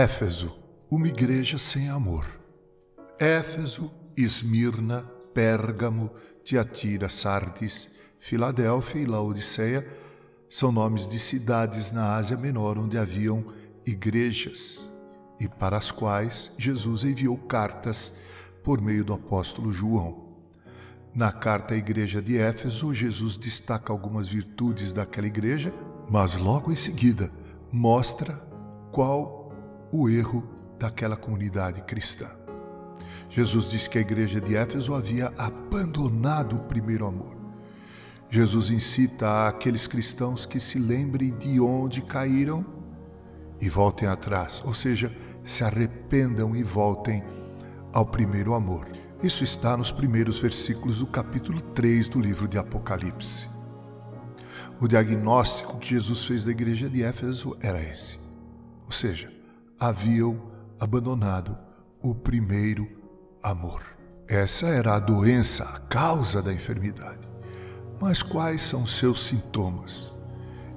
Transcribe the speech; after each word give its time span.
Éfeso, 0.00 0.56
uma 0.88 1.08
igreja 1.08 1.58
sem 1.58 1.88
amor. 1.88 2.24
Éfeso, 3.18 3.90
Esmirna, 4.16 5.02
Pérgamo, 5.34 6.12
Tiatira, 6.44 7.08
Sardes, 7.08 7.90
Filadélfia 8.20 9.00
e 9.00 9.06
Laodiceia 9.06 9.84
são 10.48 10.70
nomes 10.70 11.08
de 11.08 11.18
cidades 11.18 11.90
na 11.90 12.14
Ásia 12.14 12.36
Menor 12.36 12.78
onde 12.78 12.96
haviam 12.96 13.52
igrejas 13.84 14.92
e 15.40 15.48
para 15.48 15.76
as 15.76 15.90
quais 15.90 16.52
Jesus 16.56 17.02
enviou 17.02 17.36
cartas 17.36 18.12
por 18.62 18.80
meio 18.80 19.04
do 19.04 19.14
apóstolo 19.14 19.72
João. 19.72 20.28
Na 21.12 21.32
carta 21.32 21.74
à 21.74 21.76
igreja 21.76 22.22
de 22.22 22.38
Éfeso, 22.38 22.94
Jesus 22.94 23.36
destaca 23.36 23.92
algumas 23.92 24.28
virtudes 24.28 24.92
daquela 24.92 25.26
igreja, 25.26 25.74
mas 26.08 26.38
logo 26.38 26.70
em 26.70 26.76
seguida 26.76 27.32
mostra 27.72 28.40
qual 28.92 29.37
o 29.90 30.08
erro 30.08 30.44
daquela 30.78 31.16
comunidade 31.16 31.82
cristã. 31.82 32.28
Jesus 33.30 33.70
disse 33.70 33.90
que 33.90 33.98
a 33.98 34.00
igreja 34.00 34.40
de 34.40 34.56
Éfeso 34.56 34.94
havia 34.94 35.32
abandonado 35.36 36.56
o 36.56 36.60
primeiro 36.60 37.06
amor. 37.06 37.36
Jesus 38.30 38.70
incita 38.70 39.48
aqueles 39.48 39.86
cristãos 39.86 40.46
que 40.46 40.60
se 40.60 40.78
lembrem 40.78 41.36
de 41.36 41.60
onde 41.60 42.02
caíram 42.02 42.64
e 43.60 43.68
voltem 43.68 44.08
atrás, 44.08 44.62
ou 44.64 44.72
seja, 44.72 45.14
se 45.42 45.64
arrependam 45.64 46.54
e 46.54 46.62
voltem 46.62 47.24
ao 47.92 48.06
primeiro 48.06 48.54
amor. 48.54 48.86
Isso 49.22 49.42
está 49.42 49.76
nos 49.76 49.90
primeiros 49.90 50.38
versículos 50.38 50.98
do 50.98 51.06
capítulo 51.06 51.60
3 51.60 52.08
do 52.08 52.20
livro 52.20 52.46
de 52.46 52.58
Apocalipse. 52.58 53.48
O 54.80 54.86
diagnóstico 54.86 55.78
que 55.78 55.88
Jesus 55.88 56.24
fez 56.24 56.44
da 56.44 56.52
igreja 56.52 56.88
de 56.88 57.02
Éfeso 57.02 57.56
era 57.60 57.82
esse. 57.82 58.18
Ou 58.86 58.92
seja, 58.92 59.32
haviam 59.78 60.40
abandonado 60.80 61.56
o 62.02 62.14
primeiro 62.14 62.88
amor. 63.42 63.82
Essa 64.28 64.66
era 64.66 64.94
a 64.94 64.98
doença, 64.98 65.64
a 65.64 65.78
causa 65.78 66.42
da 66.42 66.52
enfermidade. 66.52 67.26
Mas 68.00 68.22
quais 68.22 68.62
são 68.62 68.84
seus 68.84 69.26
sintomas? 69.26 70.14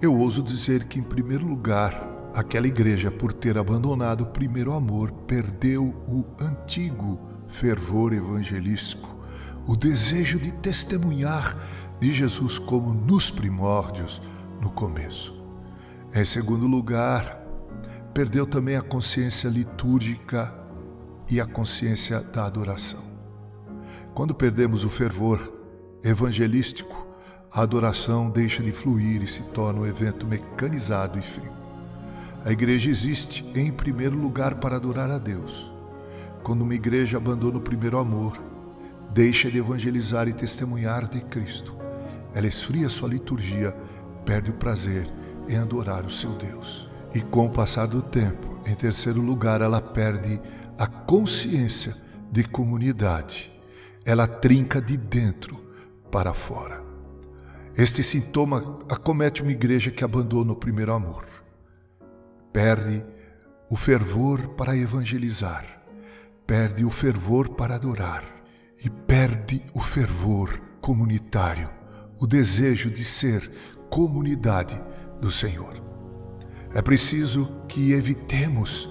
Eu 0.00 0.14
ouso 0.14 0.42
dizer 0.42 0.84
que, 0.84 0.98
em 0.98 1.02
primeiro 1.02 1.46
lugar, 1.46 2.30
aquela 2.34 2.66
igreja, 2.66 3.10
por 3.10 3.32
ter 3.32 3.56
abandonado 3.56 4.22
o 4.22 4.26
primeiro 4.26 4.72
amor, 4.72 5.12
perdeu 5.26 5.84
o 6.08 6.24
antigo 6.40 7.18
fervor 7.48 8.12
evangelístico, 8.12 9.16
o 9.66 9.76
desejo 9.76 10.38
de 10.38 10.52
testemunhar 10.52 11.56
de 12.00 12.12
Jesus 12.12 12.58
como 12.58 12.92
nos 12.92 13.30
primórdios, 13.30 14.20
no 14.60 14.70
começo. 14.70 15.34
Em 16.14 16.24
segundo 16.24 16.66
lugar, 16.66 17.45
perdeu 18.16 18.46
também 18.46 18.76
a 18.76 18.80
consciência 18.80 19.46
litúrgica 19.46 20.50
e 21.28 21.38
a 21.38 21.44
consciência 21.44 22.22
da 22.22 22.46
adoração. 22.46 23.04
Quando 24.14 24.34
perdemos 24.34 24.86
o 24.86 24.88
fervor 24.88 25.52
evangelístico, 26.02 27.06
a 27.52 27.60
adoração 27.60 28.30
deixa 28.30 28.62
de 28.62 28.72
fluir 28.72 29.22
e 29.22 29.26
se 29.26 29.42
torna 29.42 29.80
um 29.80 29.86
evento 29.86 30.26
mecanizado 30.26 31.18
e 31.18 31.20
frio. 31.20 31.52
A 32.42 32.50
igreja 32.50 32.88
existe, 32.88 33.44
em 33.54 33.70
primeiro 33.70 34.16
lugar, 34.16 34.54
para 34.54 34.76
adorar 34.76 35.10
a 35.10 35.18
Deus. 35.18 35.70
Quando 36.42 36.62
uma 36.62 36.74
igreja 36.74 37.18
abandona 37.18 37.58
o 37.58 37.60
primeiro 37.60 37.98
amor, 37.98 38.42
deixa 39.12 39.50
de 39.50 39.58
evangelizar 39.58 40.26
e 40.26 40.32
testemunhar 40.32 41.06
de 41.06 41.20
Cristo, 41.20 41.76
ela 42.32 42.46
esfria 42.46 42.88
sua 42.88 43.10
liturgia, 43.10 43.76
perde 44.24 44.52
o 44.52 44.54
prazer 44.54 45.06
em 45.46 45.58
adorar 45.58 46.06
o 46.06 46.10
seu 46.10 46.32
Deus. 46.32 46.95
E 47.14 47.20
com 47.20 47.46
o 47.46 47.50
passar 47.50 47.86
do 47.86 48.02
tempo, 48.02 48.58
em 48.66 48.74
terceiro 48.74 49.20
lugar, 49.20 49.60
ela 49.60 49.80
perde 49.80 50.40
a 50.78 50.86
consciência 50.86 51.94
de 52.30 52.44
comunidade. 52.44 53.50
Ela 54.04 54.26
trinca 54.26 54.80
de 54.80 54.96
dentro 54.96 55.56
para 56.10 56.34
fora. 56.34 56.84
Este 57.76 58.02
sintoma 58.02 58.80
acomete 58.90 59.42
uma 59.42 59.52
igreja 59.52 59.90
que 59.90 60.04
abandona 60.04 60.52
o 60.52 60.56
primeiro 60.56 60.92
amor 60.92 61.24
perde 62.56 63.04
o 63.68 63.76
fervor 63.76 64.48
para 64.54 64.74
evangelizar, 64.74 65.62
perde 66.46 66.86
o 66.86 66.90
fervor 66.90 67.50
para 67.50 67.74
adorar 67.74 68.24
e 68.82 68.88
perde 68.88 69.62
o 69.74 69.80
fervor 69.82 70.58
comunitário, 70.80 71.68
o 72.18 72.26
desejo 72.26 72.90
de 72.90 73.04
ser 73.04 73.52
comunidade 73.90 74.82
do 75.20 75.30
Senhor. 75.30 75.85
É 76.74 76.82
preciso 76.82 77.50
que 77.68 77.92
evitemos 77.92 78.90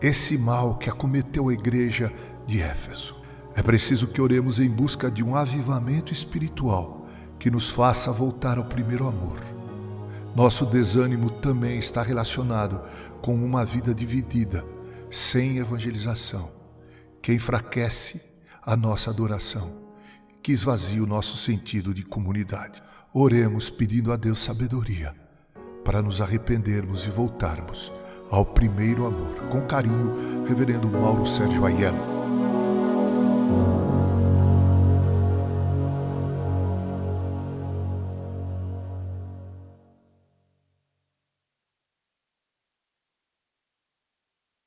esse 0.00 0.36
mal 0.38 0.76
que 0.76 0.88
acometeu 0.88 1.48
a 1.48 1.52
igreja 1.52 2.12
de 2.46 2.60
Éfeso. 2.60 3.16
É 3.54 3.62
preciso 3.62 4.06
que 4.06 4.20
oremos 4.20 4.60
em 4.60 4.68
busca 4.68 5.10
de 5.10 5.22
um 5.22 5.34
avivamento 5.34 6.12
espiritual 6.12 7.06
que 7.38 7.50
nos 7.50 7.70
faça 7.70 8.12
voltar 8.12 8.58
ao 8.58 8.64
primeiro 8.64 9.06
amor 9.06 9.38
nosso 10.38 10.64
desânimo 10.64 11.30
também 11.30 11.80
está 11.80 12.00
relacionado 12.00 12.80
com 13.20 13.34
uma 13.34 13.64
vida 13.64 13.92
dividida, 13.92 14.64
sem 15.10 15.58
evangelização, 15.58 16.52
que 17.20 17.32
enfraquece 17.32 18.22
a 18.62 18.76
nossa 18.76 19.10
adoração, 19.10 19.72
que 20.40 20.52
esvazia 20.52 21.02
o 21.02 21.06
nosso 21.08 21.36
sentido 21.36 21.92
de 21.92 22.04
comunidade. 22.04 22.80
Oremos 23.12 23.68
pedindo 23.68 24.12
a 24.12 24.16
Deus 24.16 24.40
sabedoria 24.40 25.12
para 25.88 26.02
nos 26.02 26.20
arrependermos 26.20 27.06
e 27.06 27.10
voltarmos 27.10 27.94
ao 28.30 28.44
primeiro 28.44 29.06
amor. 29.06 29.48
Com 29.48 29.62
carinho, 29.62 30.44
Reverendo 30.46 30.86
Mauro 30.90 31.26
Sérgio 31.26 31.64
Aiello. 31.64 32.07